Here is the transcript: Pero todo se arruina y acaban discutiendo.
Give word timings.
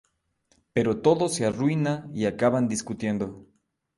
Pero 0.73 0.99
todo 1.03 1.29
se 1.29 1.45
arruina 1.45 2.09
y 2.11 2.25
acaban 2.25 2.67
discutiendo. 2.67 3.45